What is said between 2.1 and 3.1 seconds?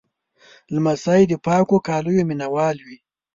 مینهوال وي.